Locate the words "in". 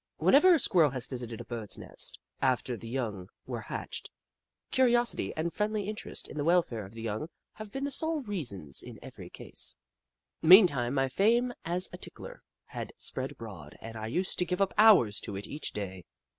6.27-6.37, 8.81-8.97